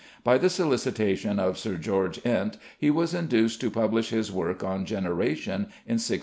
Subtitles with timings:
[0.23, 4.83] By the solicitation of Sir George Ent he was induced to publish his work on
[4.83, 6.19] Generation in 1651.